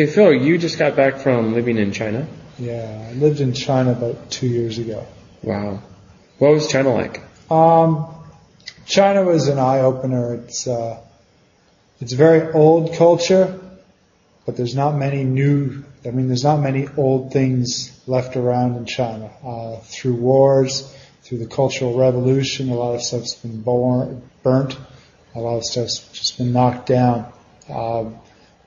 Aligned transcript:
Okay, 0.00 0.10
Phil, 0.10 0.32
you 0.32 0.56
just 0.56 0.78
got 0.78 0.96
back 0.96 1.18
from 1.18 1.52
living 1.52 1.76
in 1.76 1.92
China. 1.92 2.26
Yeah, 2.58 3.08
I 3.10 3.12
lived 3.12 3.42
in 3.42 3.52
China 3.52 3.92
about 3.92 4.30
two 4.30 4.46
years 4.46 4.78
ago. 4.78 5.06
Wow. 5.42 5.82
What 6.38 6.52
was 6.52 6.68
China 6.68 6.94
like? 6.94 7.20
Um, 7.50 8.06
China 8.86 9.24
was 9.24 9.48
an 9.48 9.58
eye 9.58 9.80
opener. 9.80 10.36
It's 10.36 10.66
uh, 10.66 11.02
it's 12.00 12.14
a 12.14 12.16
very 12.16 12.50
old 12.50 12.94
culture, 12.94 13.60
but 14.46 14.56
there's 14.56 14.74
not 14.74 14.96
many 14.96 15.22
new. 15.22 15.84
I 16.06 16.12
mean, 16.12 16.28
there's 16.28 16.44
not 16.44 16.60
many 16.60 16.88
old 16.96 17.30
things 17.30 18.00
left 18.06 18.36
around 18.36 18.76
in 18.76 18.86
China. 18.86 19.30
Uh, 19.44 19.80
through 19.80 20.14
wars, 20.14 20.96
through 21.24 21.38
the 21.44 21.46
Cultural 21.46 21.98
Revolution, 21.98 22.70
a 22.70 22.74
lot 22.74 22.94
of 22.94 23.02
stuff's 23.02 23.34
been 23.34 23.60
born, 23.60 24.22
burnt. 24.42 24.78
A 25.34 25.40
lot 25.40 25.58
of 25.58 25.64
stuff's 25.64 25.98
just 26.14 26.38
been 26.38 26.54
knocked 26.54 26.86
down. 26.86 27.30
Um, 27.68 28.16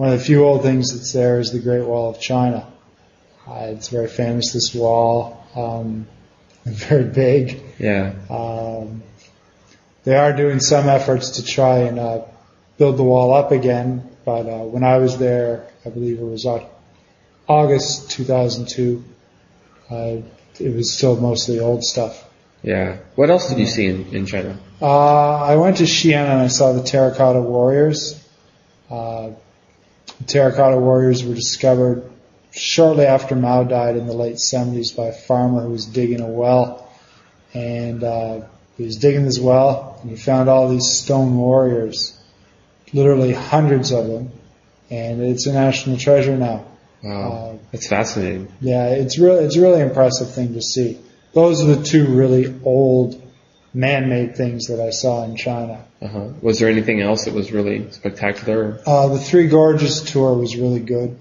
one 0.00 0.14
of 0.14 0.18
the 0.18 0.24
few 0.24 0.46
old 0.46 0.62
things 0.62 0.94
that's 0.94 1.12
there 1.12 1.40
is 1.40 1.52
the 1.52 1.58
Great 1.58 1.84
Wall 1.84 2.08
of 2.08 2.18
China. 2.18 2.66
Uh, 3.46 3.66
it's 3.68 3.88
very 3.88 4.08
famous. 4.08 4.50
This 4.50 4.74
wall, 4.74 5.44
um, 5.54 6.06
very 6.64 7.04
big. 7.04 7.60
Yeah. 7.78 8.14
Um, 8.30 9.02
they 10.04 10.16
are 10.16 10.34
doing 10.34 10.58
some 10.58 10.88
efforts 10.88 11.32
to 11.32 11.44
try 11.44 11.80
and 11.80 11.98
uh, 11.98 12.22
build 12.78 12.96
the 12.96 13.02
wall 13.02 13.34
up 13.34 13.52
again, 13.52 14.08
but 14.24 14.46
uh, 14.46 14.60
when 14.60 14.84
I 14.84 14.96
was 14.96 15.18
there, 15.18 15.66
I 15.84 15.90
believe 15.90 16.18
it 16.18 16.24
was 16.24 16.46
August 17.46 18.10
2002. 18.12 19.04
Uh, 19.90 19.94
it 20.58 20.74
was 20.74 20.94
still 20.94 21.20
mostly 21.20 21.60
old 21.60 21.84
stuff. 21.84 22.26
Yeah. 22.62 22.96
What 23.16 23.28
else 23.28 23.50
did 23.50 23.58
you 23.58 23.66
see 23.66 23.88
in, 23.88 24.06
in 24.14 24.24
China? 24.24 24.58
Uh, 24.80 25.44
I 25.44 25.56
went 25.56 25.76
to 25.76 25.82
Xi'an 25.82 26.24
and 26.24 26.40
I 26.40 26.46
saw 26.46 26.72
the 26.72 26.82
terracotta 26.82 27.42
warriors. 27.42 28.16
The 30.20 30.24
terracotta 30.26 30.76
warriors 30.78 31.24
were 31.24 31.34
discovered 31.34 32.10
shortly 32.52 33.04
after 33.04 33.34
Mao 33.36 33.64
died 33.64 33.96
in 33.96 34.06
the 34.06 34.12
late 34.12 34.36
70s 34.36 34.96
by 34.96 35.06
a 35.06 35.12
farmer 35.12 35.62
who 35.62 35.70
was 35.70 35.86
digging 35.86 36.20
a 36.20 36.26
well. 36.26 36.88
And 37.54 38.02
uh, 38.04 38.42
he 38.76 38.84
was 38.84 38.96
digging 38.96 39.24
this 39.24 39.38
well 39.38 39.98
and 40.02 40.10
he 40.10 40.16
found 40.16 40.48
all 40.48 40.68
these 40.68 40.88
stone 40.88 41.36
warriors, 41.36 42.18
literally 42.92 43.32
hundreds 43.32 43.92
of 43.92 44.06
them. 44.06 44.30
And 44.90 45.22
it's 45.22 45.46
a 45.46 45.52
national 45.52 45.96
treasure 45.98 46.36
now. 46.36 46.66
Wow. 47.02 47.32
Uh, 47.32 47.58
That's 47.72 47.86
fascinating. 47.86 48.52
yeah, 48.60 48.88
it's 48.88 49.18
really 49.18 49.44
it's 49.44 49.56
a 49.56 49.60
really 49.60 49.80
impressive 49.80 50.34
thing 50.34 50.54
to 50.54 50.60
see. 50.60 50.98
Those 51.32 51.62
are 51.62 51.76
the 51.76 51.82
two 51.82 52.06
really 52.06 52.54
old 52.64 53.22
man-made 53.72 54.36
things 54.36 54.66
that 54.66 54.80
I 54.80 54.90
saw 54.90 55.24
in 55.24 55.36
China. 55.36 55.84
Uh-huh. 56.02 56.30
Was 56.40 56.58
there 56.58 56.68
anything 56.68 57.00
else 57.00 57.26
that 57.26 57.34
was 57.34 57.52
really 57.52 57.90
spectacular? 57.92 58.80
Uh, 58.86 59.08
the 59.08 59.18
Three 59.18 59.48
Gorges 59.48 60.02
tour 60.02 60.34
was 60.34 60.56
really 60.56 60.80
good. 60.80 61.18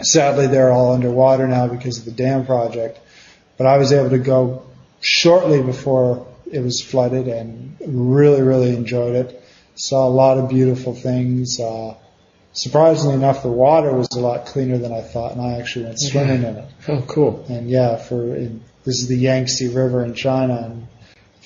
Sadly, 0.00 0.46
they're 0.46 0.70
all 0.70 0.92
underwater 0.92 1.48
now 1.48 1.66
because 1.66 1.98
of 1.98 2.04
the 2.04 2.12
dam 2.12 2.46
project, 2.46 3.00
but 3.56 3.66
I 3.66 3.78
was 3.78 3.92
able 3.92 4.10
to 4.10 4.18
go 4.18 4.62
shortly 5.00 5.62
before 5.62 6.26
it 6.50 6.60
was 6.60 6.80
flooded 6.80 7.26
and 7.26 7.76
really, 7.84 8.42
really 8.42 8.74
enjoyed 8.76 9.16
it. 9.16 9.42
Saw 9.74 10.06
a 10.06 10.10
lot 10.10 10.38
of 10.38 10.48
beautiful 10.48 10.94
things. 10.94 11.58
Uh, 11.58 11.94
surprisingly 12.52 13.16
enough, 13.16 13.42
the 13.42 13.50
water 13.50 13.92
was 13.92 14.08
a 14.12 14.20
lot 14.20 14.46
cleaner 14.46 14.78
than 14.78 14.92
I 14.92 15.00
thought, 15.00 15.32
and 15.32 15.40
I 15.40 15.58
actually 15.58 15.86
went 15.86 16.00
swimming 16.00 16.44
in 16.44 16.56
it. 16.56 16.70
Oh, 16.88 17.02
cool. 17.08 17.44
And 17.48 17.68
yeah, 17.68 17.96
for 17.96 18.36
in, 18.36 18.62
this 18.84 19.00
is 19.00 19.08
the 19.08 19.16
Yangtze 19.16 19.68
River 19.68 20.04
in 20.04 20.14
China, 20.14 20.56
and 20.62 20.86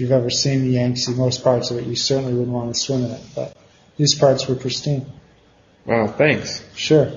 if 0.00 0.04
you've 0.04 0.12
ever 0.12 0.30
seen 0.30 0.62
the 0.62 0.78
Yangtze, 0.78 1.12
most 1.12 1.44
parts 1.44 1.70
of 1.70 1.76
it, 1.76 1.84
you 1.84 1.94
certainly 1.94 2.32
wouldn't 2.32 2.54
want 2.54 2.74
to 2.74 2.80
swim 2.80 3.04
in 3.04 3.10
it. 3.10 3.20
But 3.34 3.54
these 3.98 4.14
parts 4.14 4.48
were 4.48 4.54
pristine. 4.54 5.04
Wow, 5.84 6.06
thanks. 6.06 6.64
Sure. 6.74 7.12